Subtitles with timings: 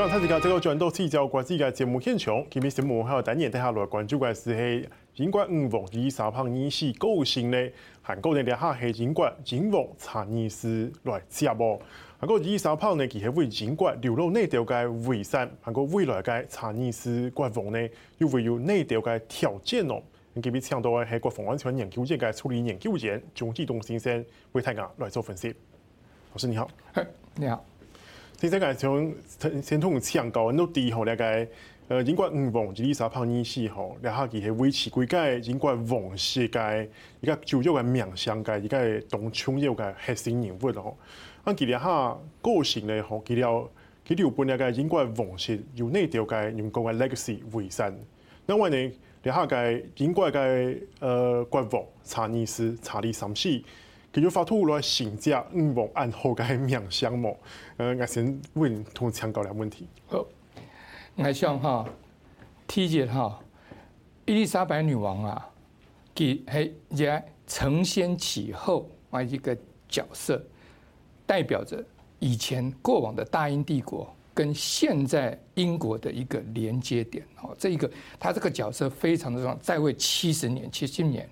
[0.00, 7.70] 刚才这个这个转到聚焦国际的节目现场，今日新闻还有单元带下来关注的是系英国女王伊丽莎白二世过身咧，
[8.00, 11.78] 韩国呢咧下系英国英王查尔斯来接喔。
[12.18, 20.00] 韩国伊丽莎白呢，其实为英国留落内调嘅遗产，韩国未来嘅查尔斯国王呢，又会有内调嘅条件哦。
[20.42, 25.54] 今日请到嘅系国防安全研究院嘅助理研究员钟继东先生为大家来做分析。
[26.32, 26.66] 老师你好，
[27.34, 27.62] 你好。
[28.40, 29.14] 先生讲从
[29.62, 31.46] 先从强高都第吼，那个
[31.88, 36.88] 呃英国女王伊丽莎白二世吼，然后其系维持规个英国王室嘅
[37.20, 40.96] 一个主要嘅命相嘅一个当重要嘅核心人物咯。
[41.44, 43.70] 啊，佢哋哈个性咧吼，佢了
[44.08, 47.94] 佢留本那个英国王室有内条嘅人工嘅 legacy 遗产。
[48.46, 53.62] 另外呢，然后嘅英国嘅呃国王查尔斯查理三世。
[54.12, 57.36] 佢就发出来新加女王安好嘅名相貌，
[57.76, 59.86] 呃，我先问同强高两问题。
[60.08, 60.26] 好，
[61.14, 61.88] 我想哈，
[62.66, 63.38] 提及哈，
[64.26, 65.48] 伊丽莎白女王啊，
[66.12, 69.56] 佢系也承先启后啊一个
[69.88, 70.44] 角色，
[71.24, 71.80] 代表着
[72.18, 77.24] 以前过往的大英帝国跟现在英国的一个连接点。
[77.42, 81.30] 哦，这一个他这个角色非常的重要，在位七十年，七十年，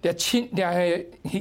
[0.00, 0.72] 两亲两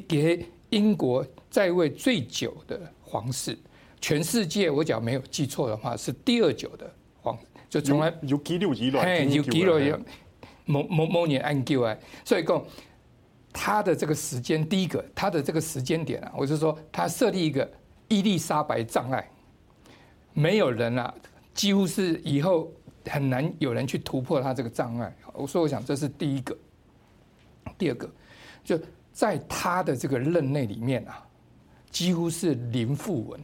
[0.06, 0.46] 给。
[0.76, 3.58] 英国在位最久的皇室，
[4.02, 9.80] 全世界我讲没有记错的话是第二久的皇，就从来有记录以来，嘿，有记录
[10.66, 12.62] 某某某年按旧哎，所以讲
[13.54, 17.72] 他的这个时间，第一个他的这个时间点啊，我是说他设立一个
[18.10, 19.32] 伊丽莎白障碍，
[20.34, 21.14] 没有人啊，
[21.54, 22.70] 几乎是以后
[23.06, 25.16] 很难有人去突破他这个障碍。
[25.32, 26.58] 我说我想这是第一个，
[27.78, 28.14] 第二个
[28.62, 28.78] 就。
[29.16, 31.26] 在他的这个任内里面啊，
[31.90, 33.40] 几乎是零负文，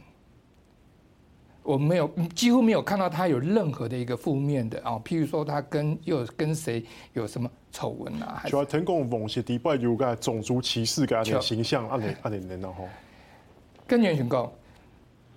[1.62, 12.86] 我没有几乎没有看到他有任何的一个负面的啊，譬如说他跟又跟谁有什么丑闻啊，主要成功王室迪拜有个种族歧视个形象，阿你 阿你能吼？
[13.86, 14.52] 跟袁选讲，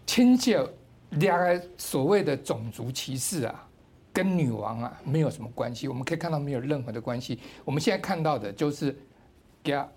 [0.05, 0.61] 亲切
[1.11, 3.65] 两个所谓的种族歧视啊，
[4.11, 7.39] 跟女王啊没有什么关系，我们可以看到没有任何的关系。
[7.63, 8.93] 我们现在看到的就是
[9.63, 9.87] 给他。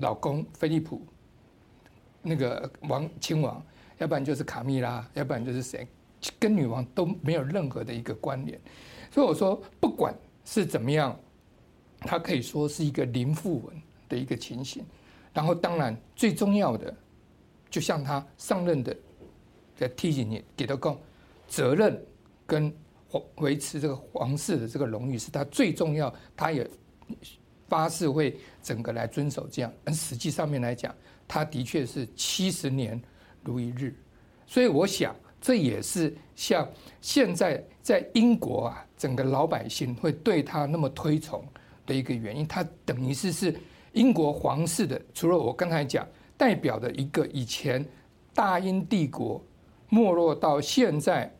[0.00, 1.06] 老公菲利普，
[2.22, 3.64] 那个王亲王，
[3.98, 5.86] 要不然就是卡蜜拉，要不然就是谁，
[6.38, 8.60] 跟女王都没有任何的一个关联。
[9.10, 11.18] 所以我说，不管是怎么样，
[12.00, 14.84] 他可以说是一个零负文的一个情形。
[15.32, 16.94] 然后，当然最重要的，
[17.68, 18.96] 就像他上任的，
[19.76, 20.98] 在提醒你给他供，
[21.46, 22.02] 责任
[22.46, 22.72] 跟
[23.36, 26.68] 维持这个皇室的这个荣誉是他最重要，他也。
[27.70, 30.92] 发誓会整个来遵守这样，但实际上面来讲，
[31.28, 33.00] 他的确是七十年
[33.44, 33.94] 如一日，
[34.44, 36.68] 所以我想这也是像
[37.00, 41.42] 现在在英国啊，整个老百姓会对他那么推崇
[41.86, 42.44] 的一个原因。
[42.44, 43.54] 他等于是是
[43.92, 46.04] 英国皇室的，除了我刚才讲
[46.36, 47.86] 代表的一个以前
[48.34, 49.40] 大英帝国
[49.88, 51.32] 没落到现在。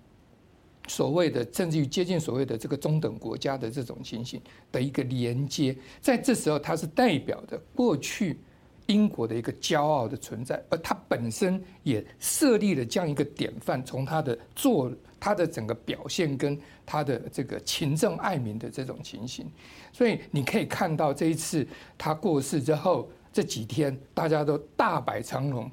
[0.91, 4.43] 所谓的甚至于接近所谓的这个中等国家的这种情形
[4.73, 8.41] 的一个连接，在这时候，它是代表着过去
[8.87, 19.47] 英国的一个骄傲的存在，而它本身也设立了这样一个典范，从它的做、它的整个表现跟它的这个勤政爱民的这种情形，
[19.93, 21.65] 所以你可以看到这一次
[21.97, 25.71] 他过世之后这几天，大家都大摆长龙。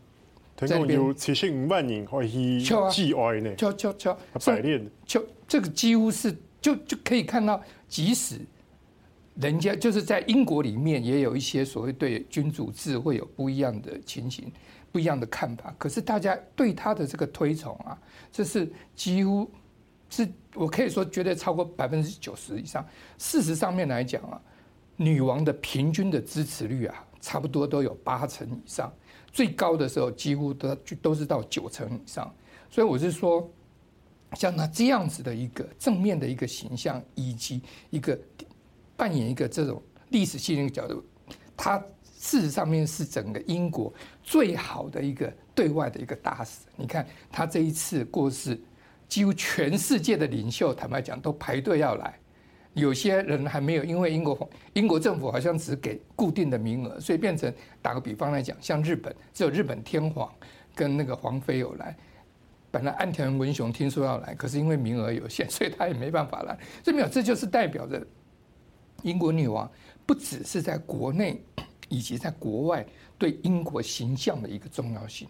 [0.58, 2.60] 听说有七十五万人可以
[2.90, 8.40] 祭哀呢，就就就百炼，就这个几乎是就就可以看到，即使
[9.36, 14.52] 人家就是在英国里面也有一些所谓对君主制会有不一样的情形、
[14.92, 17.96] 不一样的看法，可是大家对他的这个推崇啊，
[18.32, 19.48] 这是几乎
[20.10, 22.84] 是我可以说绝对超过百分之九十以上。
[23.20, 24.42] 事实上面来讲啊，
[24.96, 28.92] 女王的平均的支持率啊，差不多都有八成以上。
[29.32, 32.34] 最高的时候几乎都就都是到九成以上，
[32.70, 33.48] 所以我是说，
[34.34, 38.18] 像他这样子的一个正面的一个形象，以及一个
[38.96, 41.04] 扮演一个这种历史性的角度，
[41.56, 41.78] 他
[42.20, 43.94] 事实上面是整个英国
[44.24, 46.62] 最好的一个对外的一个大使。
[46.76, 48.60] 你看他这一次过世，
[49.08, 52.20] 几乎全世界的领袖坦白讲都排队要来。
[52.78, 57.52] 有些人还没有，因为英国英国政府好像只给固定的名额，所以变成
[57.82, 60.32] 打个比方来讲，像日本只有日本天皇
[60.76, 61.98] 跟那个皇妃有来。
[62.70, 66.56] 本来岸田文雄听说要来，可是因为名额有限，所以他也没办法来。
[66.84, 68.06] 这没有，这就是代表着
[69.02, 69.70] 英国女王
[70.06, 71.42] 不只是在国内
[71.90, 72.86] 以及在国外
[73.18, 75.28] 对英国形象的一个重要性。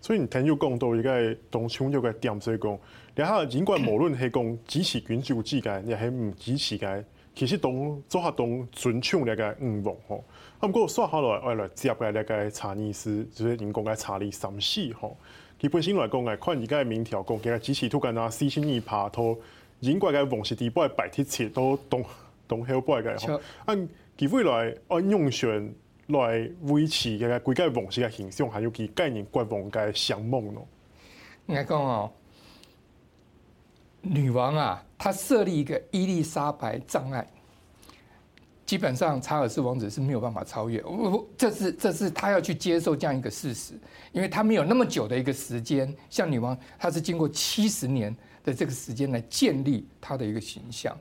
[0.00, 2.78] 所以你听有讲到一个东窗有个点所以讲，
[3.14, 7.04] 然后尽管无论系讲支持君主制嘅，也系唔支持嘅，
[7.34, 10.24] 其实当做下当尊重那个五王吼。
[10.58, 15.16] 啊，不过说下来，我来接嘅那个查理斯，就是人讲嘅查理三世吼。
[15.58, 19.38] 基本上来讲嘅，看而家民调讲，其实支持度紧啊，四千二趴，都
[19.80, 22.04] 英国嘅王室地位摆脱切都东
[22.46, 23.40] 东后摆嘅吼。
[23.66, 23.88] 按
[24.18, 25.74] 佢未来按用选。
[26.10, 30.66] 来维持嘅个国家王室嘅形象，还有其概念国王嘅想梦咯。
[31.46, 32.12] 应该讲哦，
[34.02, 37.26] 女王啊，她设立一个伊丽莎白障碍，
[38.64, 40.84] 基本上查尔斯王子是没有办法超越。
[41.36, 43.74] 这是这是他要去接受这样一个事实，
[44.12, 48.14] 因为他没有那么久的一个时间，像女王，她是经过七十年
[48.44, 50.96] 的这个时间来建立她的一个形象。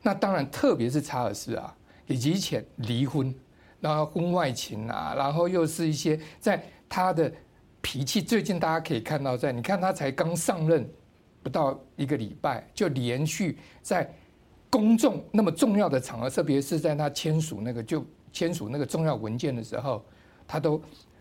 [0.00, 1.76] 那当然，特别是查尔斯啊，
[2.06, 3.34] 以前离婚。
[3.82, 7.30] 然后婚外情啊，然后又是一些在他的
[7.80, 10.88] 脾气，最近大家可以看到，在你看他才刚上任
[11.42, 14.08] 不到一个礼拜，就连续在
[14.70, 20.04] 公众那么重要的场合，特别是在他签署那个就签署那个重要文件的时候，
[20.46, 20.80] 他都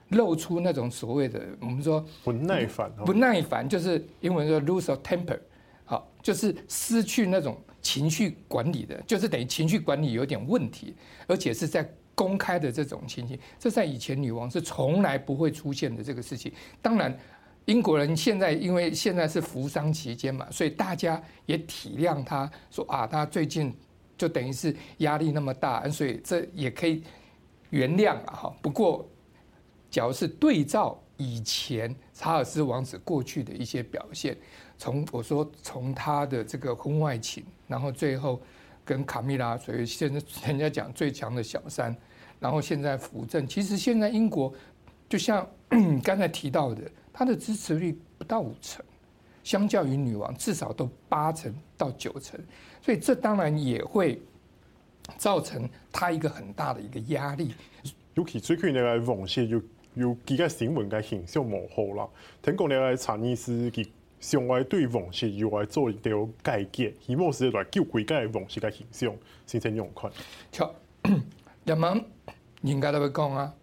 [0.09, 5.39] 露出那种所谓的我们说不耐烦，不耐烦就是英文说 lose of temper，
[5.83, 11.91] 好，就是失去那种情绪管理的，就是等于情绪管理有点问题，而且是在。
[12.15, 16.51] 公开的这种情形，这在以前女王是从来不会出现的这个事情。
[16.81, 17.17] 当然，
[17.65, 23.73] 英国人现在因为现在是服丧期间嘛，所以大家也体谅他，说啊，他最近
[24.17, 27.03] 就等于是压力那么大，所以这也可以
[27.69, 28.53] 原谅了哈。
[28.61, 29.07] 不过，
[29.89, 34.37] 假如是对照以前查尔斯王子过去的一些表现，
[34.77, 38.41] 从我说从他的这个婚外情，然后最后
[38.91, 41.95] 跟卡米拉，所以现在 人家讲最强的小三。
[42.41, 44.53] 然后现在扶正，其实现在英国
[45.07, 45.47] 就像
[46.03, 46.81] 刚才提到的，
[47.13, 48.83] 他的支持率不到五成，
[49.43, 52.37] 相较于女王至少都八成到九成，
[52.81, 54.19] 所以这当然也会
[55.17, 57.53] 造成他一个很大的一个压力。
[58.15, 59.61] 尤其最近那个王室有
[59.93, 62.09] 有几个新闻嘅形象模糊了，
[62.41, 63.85] 听讲那个查尼斯给
[64.21, 69.13] 向外对王室又来做一条改革，希望是来救国家王室嘅形象，
[69.47, 70.13] 形成用款。
[71.65, 72.05] 人们
[72.61, 73.53] 应该都会讲啊，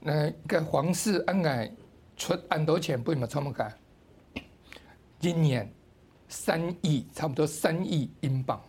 [0.00, 1.70] 那个皇室应该
[2.16, 3.72] 出很多钱，不怎么这么干。
[5.20, 5.70] 一年
[6.28, 8.60] 三亿，差不多三亿英镑，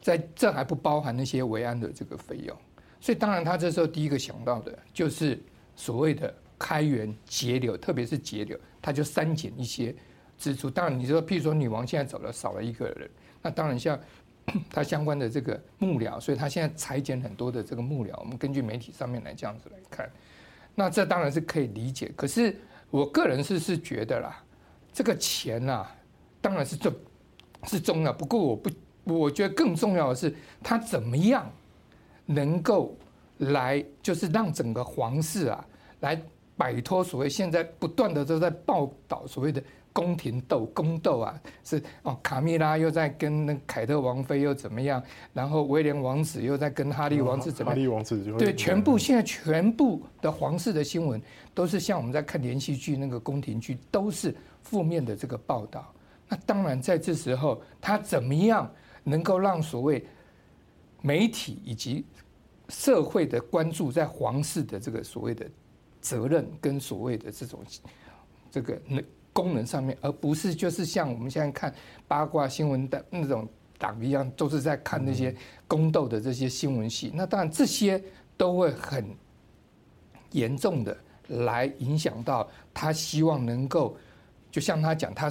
[0.00, 2.56] 在这还不包含那些维安的这个费用。
[3.00, 5.42] 所以当然，他这时候第一个想到的就是
[5.74, 9.94] 所谓的开源节流，特别是节流，他就删减一些
[10.38, 10.68] 支出。
[10.70, 13.10] 当然，你说譬如说女王现在走了，少了一个人，
[13.42, 13.98] 那当然像。
[14.70, 18.16] 他相关的这个幕僚，所以他现在裁减很多的这个幕僚。
[18.20, 20.08] 我们根据媒体上面来这样子来看，
[20.76, 22.12] 那这当然是可以理解。
[22.14, 22.56] 可是
[22.88, 24.40] 我个人是是觉得啦，
[24.92, 25.84] 这个钱呐，
[26.40, 26.94] 当然是重
[27.64, 28.12] 是重要。
[28.12, 28.70] 不过我不，
[29.06, 30.32] 我觉得更重要的是
[30.62, 31.50] 他怎么样
[32.24, 32.96] 能够
[33.38, 35.66] 来，就是让整个皇室啊，
[35.98, 36.22] 来
[36.56, 39.62] 摆脱所谓现在不断的都在报道所谓的。
[39.96, 47.74] 宫廷斗宫斗啊，是哦，卡米拉又在跟那凯特王妃又怎么样，然后威廉王子又在跟哈利王子怎么样？
[47.74, 51.18] 哈利王子对，全部现在全部的皇室的新闻
[51.54, 55.90] 都是像我们在看连续剧那个宫廷剧，都是负面的这个报道。
[56.28, 58.70] 那当然在这时候，他怎么样
[59.02, 60.06] 能够让所谓
[61.00, 62.04] 媒体以及
[62.68, 65.48] 社会的关注在皇室的这个所谓的
[66.08, 67.60] 责任跟所谓的这种
[68.50, 69.02] 这个那。
[69.36, 71.70] 功能上面，而不是就是像我们现在看
[72.08, 73.46] 八卦新闻的那种
[73.76, 75.36] 党一样，都是在看那些
[75.68, 77.12] 宫斗的这些新闻戏。
[77.14, 78.02] 那当然这些
[78.38, 79.04] 都会很
[80.32, 80.96] 严重的
[81.28, 83.94] 来影响到他希望能够，
[84.50, 85.30] 就像他讲，他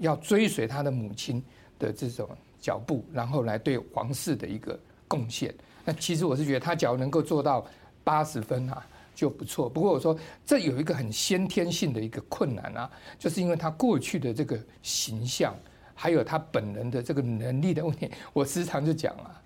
[0.00, 1.40] 要追随他的母亲
[1.78, 2.28] 的这种
[2.60, 4.76] 脚步，然后来对皇室的一个
[5.06, 5.54] 贡献。
[5.84, 7.64] 那其实我是觉得，他只要能够做到
[8.02, 8.84] 八十分啊。
[9.14, 15.54] 就不错，不过我说这有一个很先天性的一个困难啊，就是因为他过去的这个形象，
[15.94, 18.10] 还有他本人的这个能力的问题。
[18.32, 19.42] 我时常就讲啊，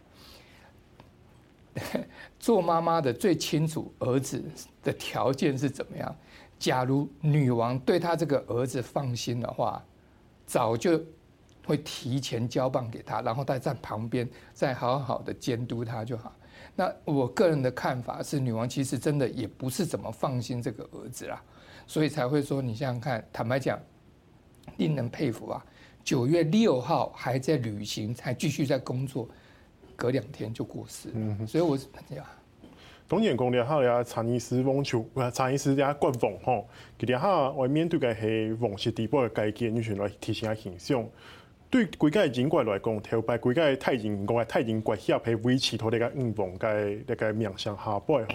[2.40, 4.42] 做妈妈的最清楚儿子
[4.82, 6.16] 的条件是怎么样。
[6.58, 9.84] 假如女王对他这个儿子放心的话，
[10.44, 11.00] 早就
[11.68, 16.34] 会提前交棒给他，然后他在旁边再好好的监督他就好。
[16.74, 21.42] 那我个人的看法是，女王其实真的也不是怎么放心这个儿子啦，
[21.86, 23.78] 所以才会说，你想想看，坦白讲，
[24.78, 25.62] 令人佩服啊！
[26.02, 29.28] 九月六号还在旅行，还继续在工作，
[29.94, 31.46] 隔两天就过世了。
[31.46, 32.24] 所以我是这样。
[33.06, 41.04] 当然讲了哈呀，查尼斯网球，查尼斯呀国王吼，佢哋哈外面对个系王室地步嘅改建，完全来提醒下形象。
[41.70, 48.26] 对规个英国来讲，头摆规个太阳国嘅太阳国协系维持到呢个五王嘅呢个名声下摆吼。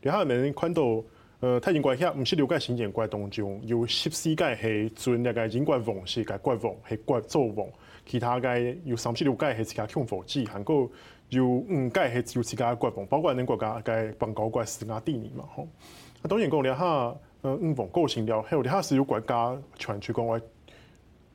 [0.00, 1.02] 然后你看到，
[1.40, 7.66] 呃，太阳国协唔是六个新建国当中，有十四个系尊那个英国王室嘅国王系国做王，
[8.06, 10.90] 其他嘅有三十六个系自家共和制，韩国。
[11.30, 15.68] 有五届系有自家国王，包括恁国家嘅邦交国斯瓦蒂尼嘛吼。
[16.22, 20.40] 啊，当然讲了哈，呃，五王个性了，还有了是有国家传出讲话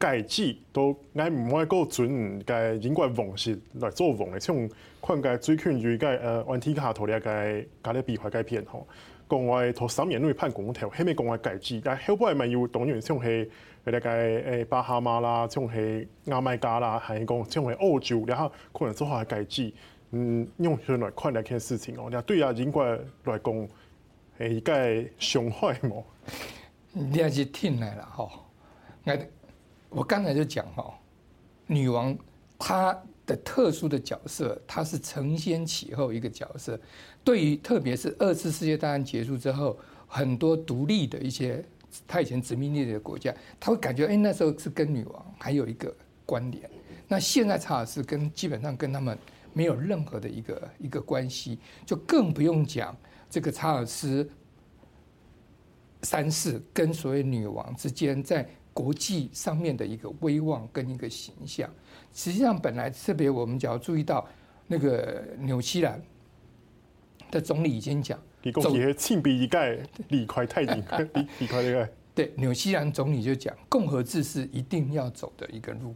[0.04, 4.70] 改制都爱唔爱个准个英国王室来做王的，像
[5.02, 8.86] 看个最近就个呃，安提卡托咧个加勒比海改片吼，
[9.30, 13.50] 讲话头三年内判公投，后面讲话改制，但后边咪有当然像系
[13.86, 19.72] 那个诶巴哈马啦，像系牙买加啦，还是讲像系澳洲，然后可能做下改制，
[20.12, 23.68] 嗯，用佢来看来件事情哦，你对啊英国来讲
[24.38, 26.04] 系个伤害冇？
[26.92, 28.30] 你还是听来了吼，
[29.06, 29.12] 我
[29.94, 30.94] 我刚才就讲哈，
[31.68, 32.18] 女王
[32.58, 36.80] 她的特殊的角色，她是承先启后一个角色，
[37.24, 41.64] 对于特别是二次世界大战结束之后，很多独立的一些。
[42.08, 45.96] 她以前殖民地的国家，他会感觉，哎，那时候是跟女王还有一个
[46.26, 46.68] 关联。
[47.08, 49.16] 那现在查尔斯跟基本上跟他们
[49.54, 52.98] 没有任何的一个一个关系，就更不用讲
[53.30, 54.28] 这个查尔斯
[56.02, 61.70] 三世跟所谓女王之间在国际上面的一个威望跟一个形象。
[62.14, 64.28] 实际上，本来特别我们只要注意到
[64.68, 66.02] 那个纽西兰
[67.32, 68.20] 的总理已经讲。
[68.46, 71.90] 你讲起庆比一盖离开太平，离离开那个。
[72.14, 75.96] 对，纽西兰总理就讲，共和制是一定要走的一个路。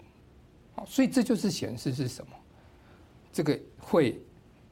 [0.74, 2.32] 好，所以这就是显示是什么？
[3.32, 4.20] 这个会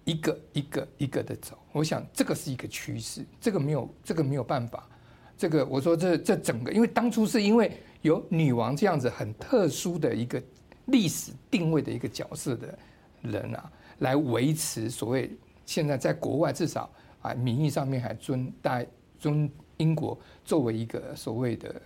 [0.05, 1.55] 一个一个一个的走。
[1.71, 4.89] 我想这个是一个趋势，这个没有这个没有办法。
[5.37, 7.71] 这个我说这这整个，因为当初是因为
[8.05, 10.41] 有女王这样子很特殊的一个
[10.85, 12.77] 历史定位的一个角色的
[13.21, 15.31] 人啊，来维持所谓
[15.65, 16.89] 现在在国外至少。
[17.21, 18.85] 啊，名义上面还尊大
[19.17, 21.81] 尊英国作为一个所谓的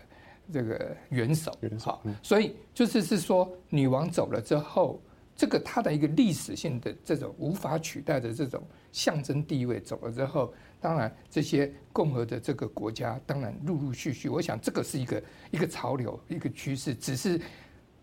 [0.51, 5.01] 这个元首，元首，所以就是是说，女王走了之后，
[5.39, 17.39] 这个它的一个历史性的这种无法取代的这种象征地位走了之后，当然这些共和的这个国家，当然陆陆续续，我想这个是一个一个潮流，一个趋势，只是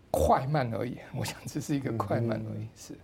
[0.09, 0.97] 快慢而已。
[1.15, 2.95] 我想只是一个快慢而已，是。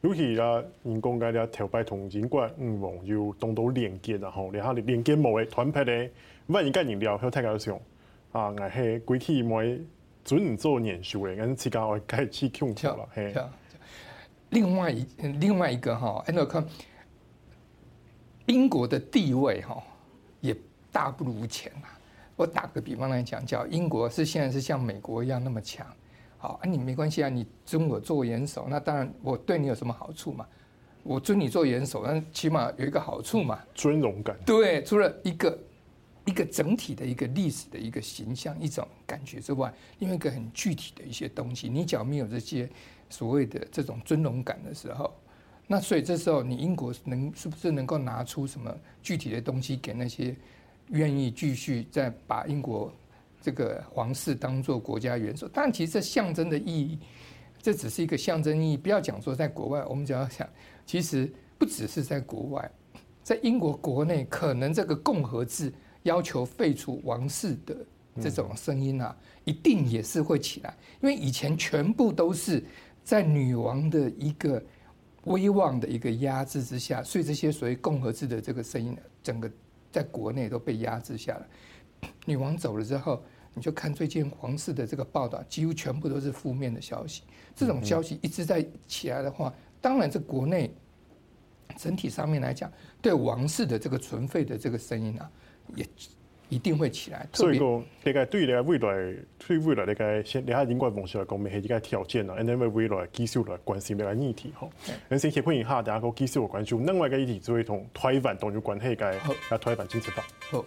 [0.00, 6.10] 尤其啦，人工嘅咧头摆同英国五王要当到连结然后，然后连结冇嘅团派咧，
[6.46, 7.78] 万一间人了，好睇下上
[8.32, 9.78] 啊，我系过去冇
[10.24, 13.06] 准唔做年数嘅，咁自家我开始恐跳啦。
[13.14, 13.38] 系。
[14.52, 15.06] 另外一
[15.40, 16.64] 另外一个哈，按照看
[18.46, 19.82] 英国的地位哈，
[20.40, 20.56] 也
[20.90, 21.98] 大不如前啊。
[22.36, 25.86] 我打个比方来讲，叫英国是现在是像美国一样那么强。
[26.38, 30.46] 好，啊，你没关系啊，你尊我做元首，那当然我对你有什么好处嘛？
[31.02, 34.36] 我尊你做元首，那起码有一个好处嘛，尊荣感。
[34.44, 35.56] 对，除了一个
[36.24, 42.68] 一个整体的一个历史的一个形象、一种感觉之外，另外一个很具体的一些东西，你只要没有这些
[43.10, 45.12] 所谓的这种尊荣感的时候，
[45.66, 50.34] 那所以这时候你英国能是不是能够拿出什么具体的东西给那些
[50.88, 52.92] 愿意继续再把英国？
[53.44, 56.96] 这个皇室当做国家元首，但其实这象征的意义，
[57.60, 58.76] 这只是一个象征意义。
[58.76, 60.48] 不要讲说在国外，我们只要想，
[60.86, 62.70] 其实不只是在国外，
[63.24, 65.72] 在英国国内，可能这个共和制
[66.02, 67.76] 要求废除王室的
[68.20, 70.76] 这种声音啊，一定也是会起来。
[71.00, 72.62] 因为以前全部都是
[73.04, 74.62] 在女王的一个
[75.24, 79.50] 威望的一个压制之下，所以这些所谓共和制的这个声音，整个
[79.90, 82.10] 在国内都被压制下来。
[82.26, 83.22] 女王走了之后，
[83.54, 87.22] 你就看最近皇室的这个报道，几乎全部都是负面的消息。
[87.54, 90.74] 这种消息一直在起来的话，当然这国内
[91.76, 95.30] 整体上面来讲，对王室的这个存废的这个声音啊，
[95.74, 95.86] 也
[96.48, 97.26] 一定会起来。
[97.32, 104.70] 所以说，这个对于未来，对未来那个先，你看英国王室来讲，没系一个条件啊，因为未来技术来关心这个议题吼。
[105.08, 109.16] 那先协会一下，大家个继续关注另外一个议题，就会同台湾都有关系嘅，
[109.48, 110.24] 啊台湾政策法。
[110.50, 110.64] 好。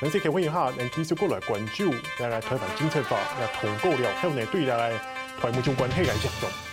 [0.00, 1.90] 能先欢迎下，能继续过来关注，
[2.20, 4.92] 来来台湾政策法，来通过了，后呢对来
[5.40, 6.67] 台目中关系来讲。